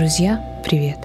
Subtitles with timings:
[0.00, 0.96] Друзья, привет!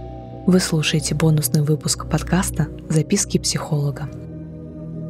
[0.48, 4.08] Вы слушаете бонусный выпуск подкаста «Записки психолога».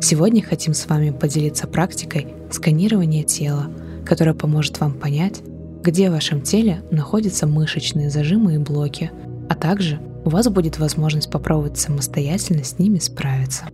[0.01, 3.67] Сегодня хотим с вами поделиться практикой сканирования тела,
[4.03, 5.43] которая поможет вам понять,
[5.83, 9.11] где в вашем теле находятся мышечные зажимы и блоки,
[9.51, 13.65] а также у вас будет возможность попробовать самостоятельно с ними справиться.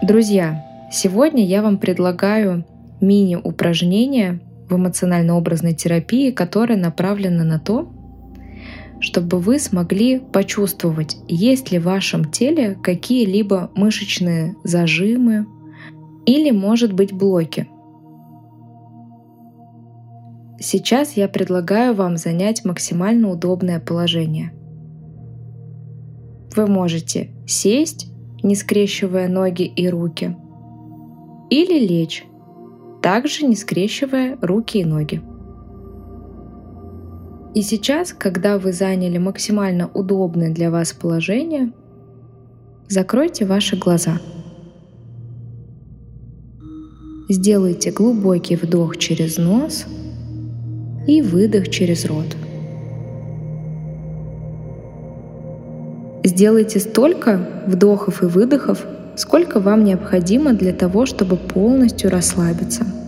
[0.00, 2.64] Друзья, сегодня я вам предлагаю
[3.00, 7.92] мини-упражнение в эмоционально-образной терапии, которое направлено на то,
[9.00, 15.46] чтобы вы смогли почувствовать, есть ли в вашем теле какие-либо мышечные зажимы
[16.24, 17.68] или, может быть, блоки.
[20.58, 24.54] Сейчас я предлагаю вам занять максимально удобное положение.
[26.56, 28.06] Вы можете сесть,
[28.42, 30.36] не скрещивая ноги и руки,
[31.54, 32.24] или лечь,
[33.00, 35.22] также не скрещивая руки и ноги.
[37.54, 41.72] И сейчас, когда вы заняли максимально удобное для вас положение,
[42.88, 44.18] закройте ваши глаза.
[47.28, 49.86] Сделайте глубокий вдох через нос
[51.06, 52.36] и выдох через рот.
[56.24, 58.84] Сделайте столько вдохов и выдохов,
[59.16, 62.84] сколько вам необходимо для того, чтобы полностью расслабиться–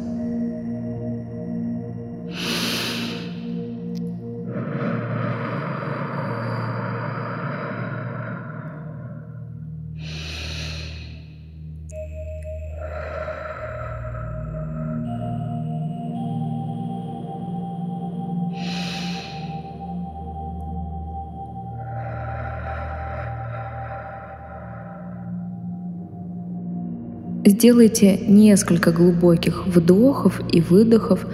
[27.67, 31.27] Сделайте несколько глубоких вдохов и выдохов,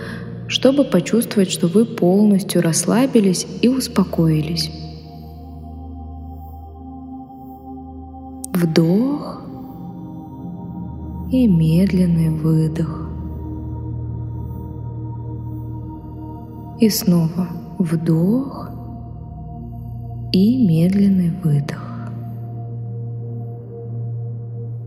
[0.48, 4.70] чтобы почувствовать, что вы полностью расслабились и успокоились.
[8.54, 9.42] Вдох
[11.30, 13.10] и медленный выдох.
[16.80, 17.46] И снова
[17.78, 18.70] вдох
[20.32, 21.91] и медленный выдох.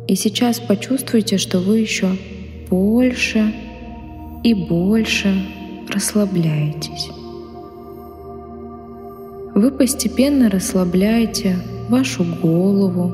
[0.08, 2.10] И сейчас почувствуйте, что вы еще
[2.70, 3.52] больше
[4.44, 5.34] и больше
[5.92, 7.10] расслабляетесь.
[9.56, 11.56] Вы постепенно расслабляете
[11.90, 13.14] вашу голову,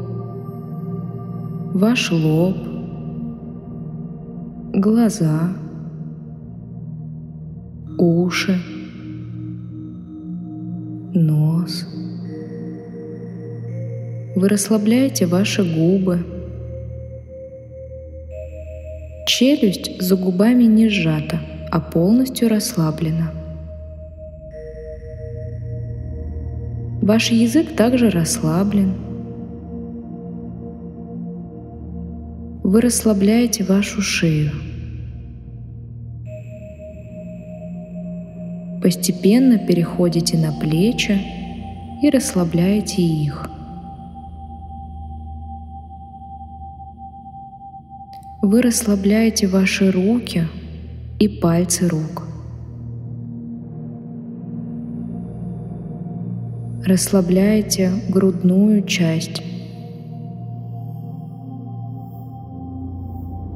[1.73, 2.57] ваш лоб,
[4.73, 5.53] глаза,
[7.97, 8.59] уши,
[11.13, 11.87] нос.
[14.35, 16.40] Вы расслабляете ваши губы,
[19.41, 21.39] Челюсть за губами не сжата,
[21.71, 23.31] а полностью расслаблена.
[27.01, 28.93] Ваш язык также расслаблен.
[32.63, 34.51] Вы расслабляете вашу шею.
[38.83, 41.19] Постепенно переходите на плечи
[42.03, 43.49] и расслабляете их.
[48.41, 50.47] Вы расслабляете ваши руки
[51.19, 52.23] и пальцы рук.
[56.83, 59.43] Расслабляете грудную часть.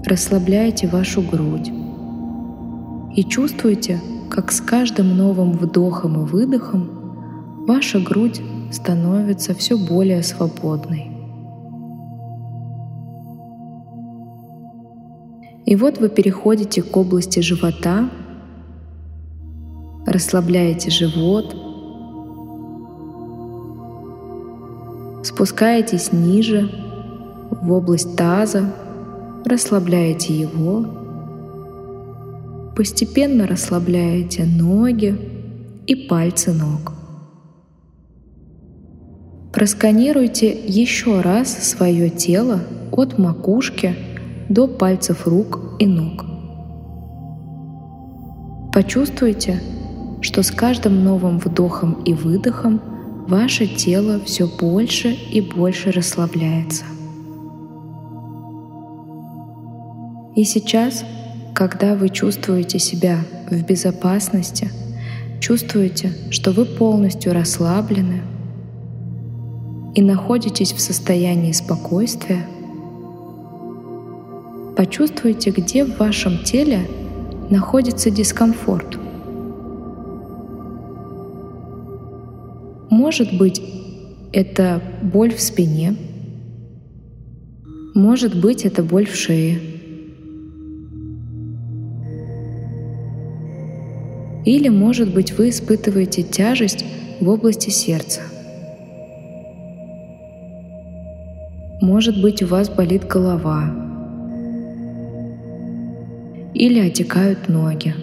[0.05, 1.71] Расслабляете вашу грудь.
[3.15, 8.39] И чувствуете, как с каждым новым вдохом и выдохом ваша грудь
[8.71, 11.14] становится все более свободной.
[15.65, 18.09] И вот вы переходите к области живота,
[20.05, 21.55] расслабляете живот,
[25.25, 26.69] спускаетесь ниже,
[27.49, 28.71] в область таза,
[29.43, 30.85] расслабляете его,
[32.75, 35.17] постепенно расслабляете ноги
[35.87, 36.93] и пальцы ног.
[39.51, 42.59] Просканируйте еще раз свое тело
[42.91, 43.95] от макушки
[44.49, 46.25] до пальцев рук и ног.
[48.73, 49.61] Почувствуйте,
[50.21, 52.81] что с каждым новым вдохом и выдохом
[53.27, 56.83] ваше тело все больше и больше расслабляется.
[60.35, 61.05] И сейчас,
[61.53, 63.19] когда вы чувствуете себя
[63.49, 64.69] в безопасности,
[65.39, 68.21] чувствуете, что вы полностью расслаблены
[69.95, 72.45] и находитесь в состоянии спокойствия,
[74.75, 76.81] Почувствуйте, где в вашем теле
[77.49, 78.97] находится дискомфорт.
[82.89, 83.61] Может быть,
[84.33, 85.95] это боль в спине,
[87.93, 89.57] может быть, это боль в шее.
[94.43, 96.83] Или, может быть, вы испытываете тяжесть
[97.21, 98.19] в области сердца.
[101.81, 103.84] Может быть, у вас болит голова.
[106.55, 107.93] Или отекают ноги.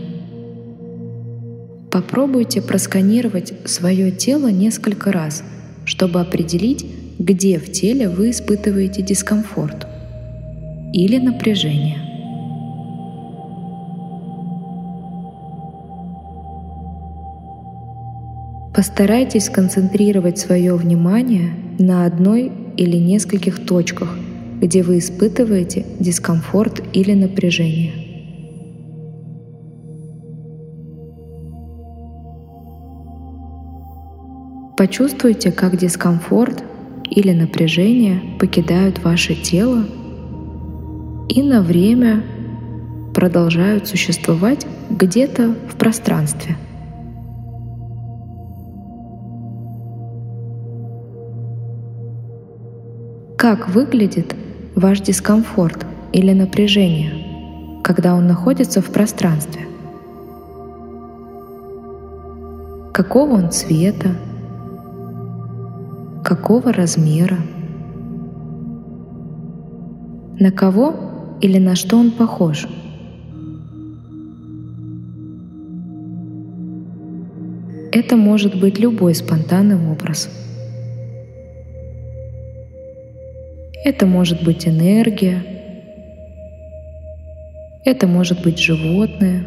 [1.90, 5.42] Попробуйте просканировать свое тело несколько раз,
[5.86, 6.84] чтобы определить,
[7.18, 9.86] где в теле вы испытываете дискомфорт
[10.92, 11.96] или напряжение.
[18.74, 24.14] Постарайтесь сконцентрировать свое внимание на одной или нескольких точках,
[24.60, 28.01] где вы испытываете дискомфорт или напряжение.
[34.76, 36.64] Почувствуйте, как дискомфорт
[37.10, 39.84] или напряжение покидают ваше тело
[41.28, 42.22] и на время
[43.14, 46.56] продолжают существовать где-то в пространстве.
[53.36, 54.34] Как выглядит
[54.74, 55.84] ваш дискомфорт
[56.14, 59.66] или напряжение, когда он находится в пространстве?
[62.94, 64.16] Какого он цвета?
[66.34, 67.36] Какого размера?
[70.40, 70.94] На кого
[71.42, 72.66] или на что он похож?
[77.92, 80.30] Это может быть любой спонтанный образ.
[83.84, 85.44] Это может быть энергия,
[87.84, 89.44] это может быть животное,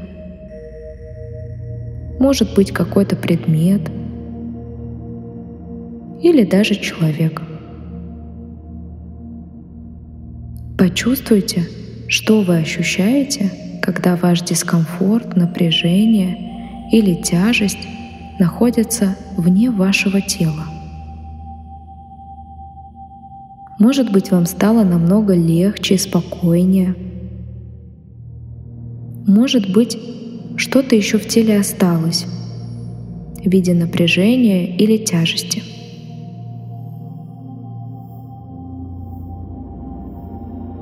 [2.19, 3.81] может быть какой-то предмет–
[6.21, 7.41] или даже человек.
[10.77, 11.67] Почувствуйте,
[12.07, 13.51] что вы ощущаете,
[13.81, 17.87] когда ваш дискомфорт, напряжение или тяжесть
[18.39, 20.65] находятся вне вашего тела.
[23.79, 26.95] Может быть, вам стало намного легче и спокойнее.
[29.27, 29.97] Может быть,
[30.55, 32.25] что-то еще в теле осталось
[33.43, 35.63] в виде напряжения или тяжести–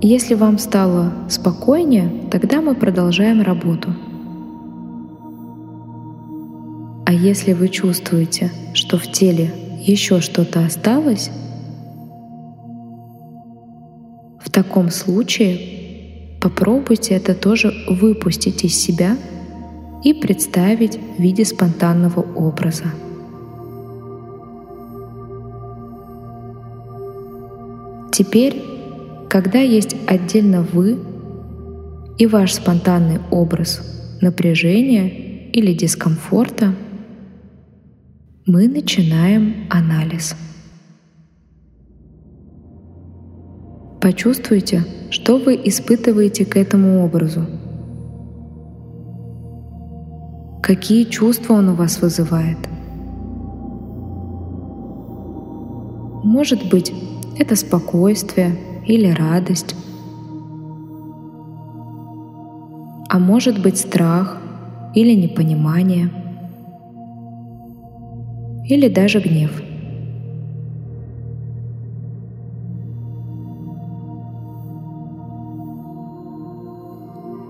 [0.06, 3.96] Если вам стало спокойнее, тогда мы продолжаем работу.
[7.06, 11.32] А если вы чувствуете, что в теле еще что-то осталось,
[14.42, 19.16] в таком случае попробуйте это тоже выпустить из себя
[20.04, 22.92] и представить в виде спонтанного образа.
[28.12, 28.73] Теперь
[29.34, 31.00] когда есть отдельно вы
[32.20, 33.82] и ваш спонтанный образ
[34.22, 35.10] напряжения
[35.52, 36.76] или дискомфорта,
[38.46, 40.36] мы начинаем анализ.
[44.00, 47.44] Почувствуйте, что вы испытываете к этому образу.
[50.62, 52.60] Какие чувства он у вас вызывает?
[56.24, 56.94] Может быть,
[57.40, 59.76] это спокойствие, или радость.
[63.10, 64.38] А может быть страх
[64.96, 66.10] или непонимание.
[68.68, 69.62] Или даже гнев.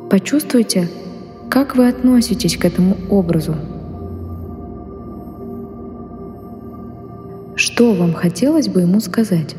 [0.10, 0.90] Почувствуйте,
[1.50, 3.56] как вы относитесь к этому образу.
[7.56, 9.56] Что вам хотелось бы ему сказать?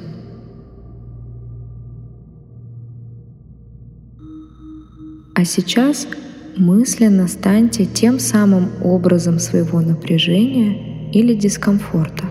[5.45, 6.09] А сейчас
[6.57, 12.25] мысленно станьте тем самым образом своего напряжения или дискомфорта.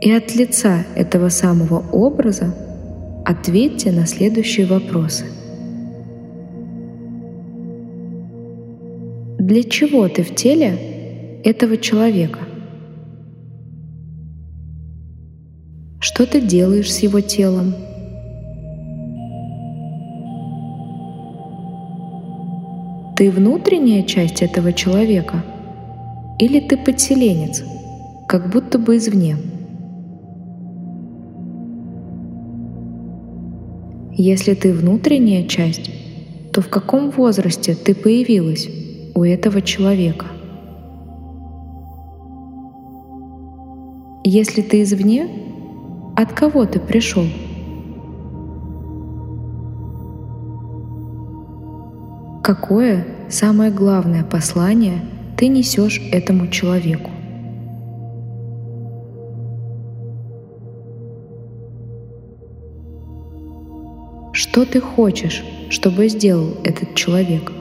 [0.00, 2.54] И от лица этого самого образа
[3.26, 5.26] ответьте на следующие вопросы.
[9.38, 12.38] Для чего ты в теле этого человека?
[16.00, 17.74] Что ты делаешь с его телом?
[23.18, 25.44] Ты внутренняя часть этого человека?
[26.38, 27.64] Или ты подселенец,
[28.28, 29.36] как будто бы извне?
[34.12, 35.90] Если ты внутренняя часть,
[36.52, 38.68] то в каком возрасте ты появилась
[39.16, 40.26] у этого человека?
[44.22, 45.28] Если ты извне,
[46.14, 47.24] от кого ты пришел?
[52.48, 55.02] Какое самое главное послание
[55.36, 57.10] ты несешь этому человеку?
[64.32, 67.52] Что ты хочешь, чтобы сделал этот человек?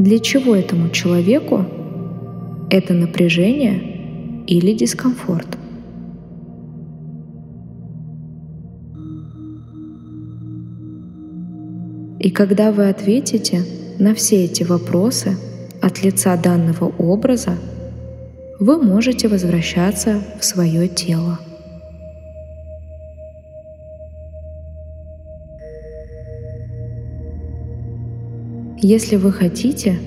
[0.00, 1.64] Для чего этому человеку
[2.68, 5.59] это напряжение или дискомфорт?
[12.20, 13.62] И когда вы ответите
[13.98, 15.38] на все эти вопросы
[15.80, 17.56] от лица данного образа,
[18.58, 21.38] вы можете возвращаться в свое тело.
[28.82, 29.98] Если вы хотите,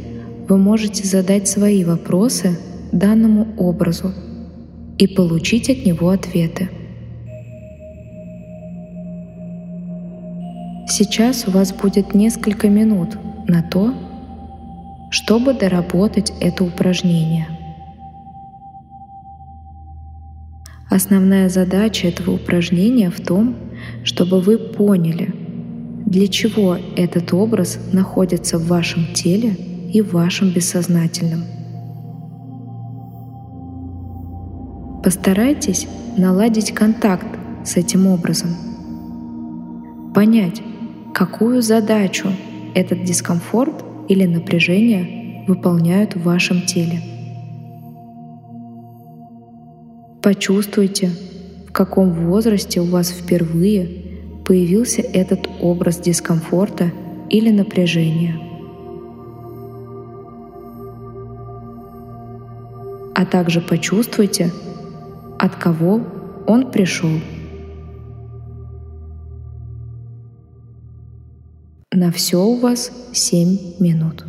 [0.48, 2.60] вы можете задать свои вопросы
[2.92, 4.14] данному образу
[5.00, 6.70] и получить от него ответы.
[10.96, 13.94] Сейчас у вас будет несколько минут на то,
[15.10, 17.48] чтобы доработать это упражнение.
[20.90, 23.56] Основная задача этого упражнения в том,
[24.04, 25.34] чтобы вы поняли–
[26.14, 29.56] для чего этот образ находится в вашем теле
[29.92, 31.44] и в вашем бессознательном.
[35.04, 37.26] Постарайтесь наладить контакт
[37.66, 38.50] с этим образом,
[40.14, 40.62] понять,
[41.14, 42.30] какую задачу
[42.74, 47.02] этот дискомфорт или напряжение выполняют в вашем теле.
[50.22, 51.12] Почувствуйте,
[51.68, 53.88] в каком возрасте у вас впервые
[54.46, 56.92] появился этот образ дискомфорта
[57.30, 58.40] или напряжения.
[63.16, 64.52] А также почувствуйте,
[65.38, 66.02] от кого
[66.48, 67.12] он пришел.
[72.04, 74.26] На все у вас 7 минут.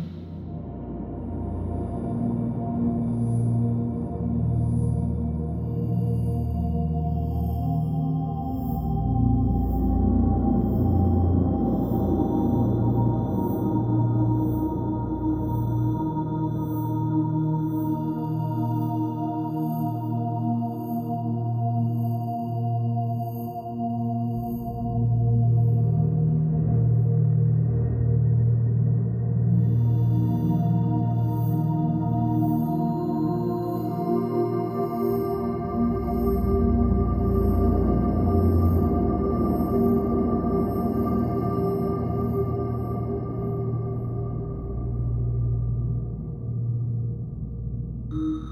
[48.15, 48.51] Thank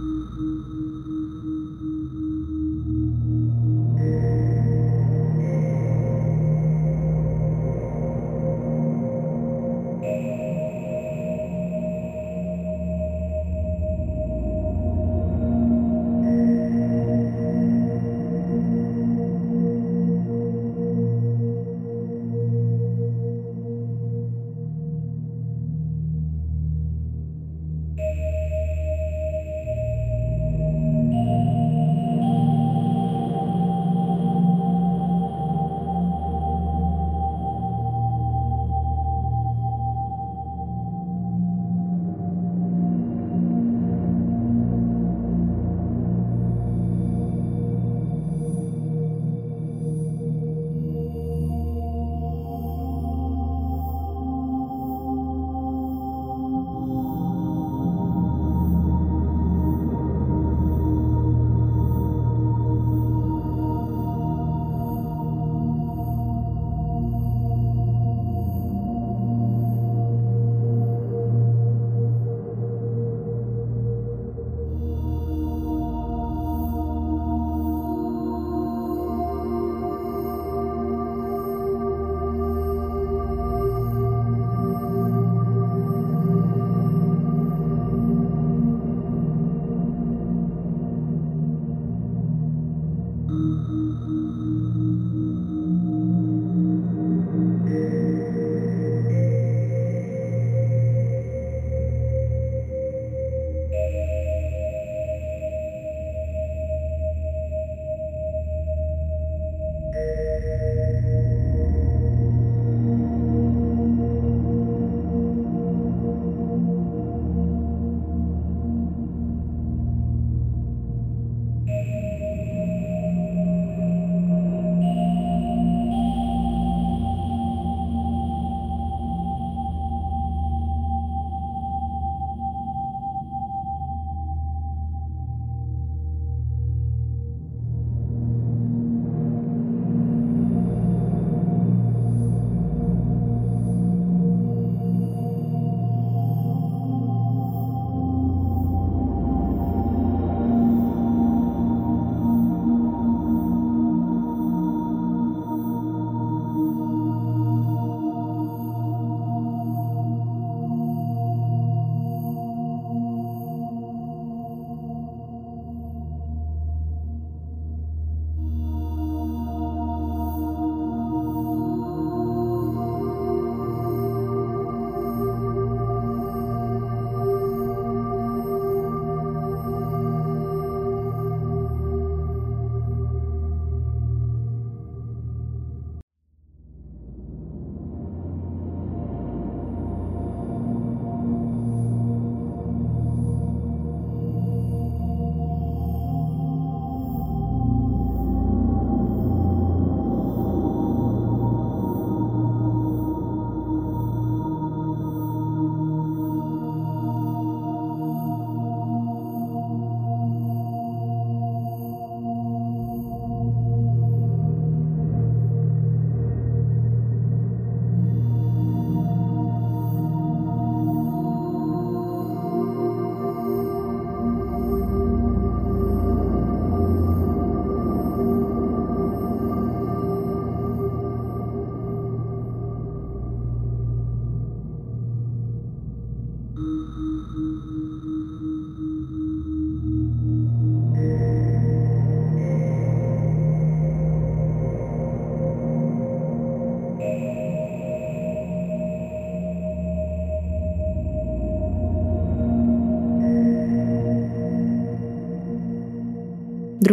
[1.45, 1.52] you.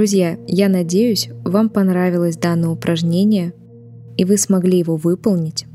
[0.00, 3.52] Друзья, я надеюсь, вам понравилось данное упражнение
[4.16, 5.66] и вы смогли его выполнить.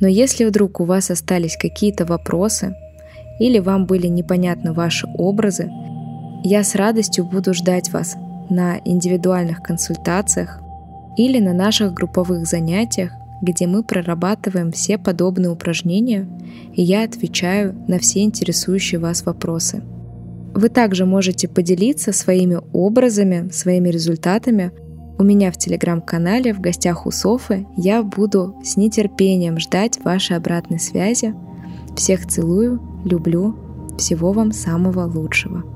[0.00, 2.74] Но если вдруг у вас остались какие-то вопросы
[3.38, 5.70] или вам были непонятны ваши образы,
[6.42, 8.16] я с радостью буду ждать вас
[8.48, 10.62] на индивидуальных консультациях
[11.18, 16.26] или на наших групповых занятиях, где мы прорабатываем все подобные упражнения,
[16.72, 19.82] и я отвечаю на все интересующие вас вопросы.
[20.54, 24.72] Вы также можете поделиться своими образами, своими результатами
[25.16, 27.66] у меня в телеграм-канале в гостях у Софы.
[27.76, 31.34] Я буду с нетерпением ждать вашей обратной связи.
[31.96, 33.56] Всех целую, люблю,
[33.96, 35.73] всего вам самого лучшего.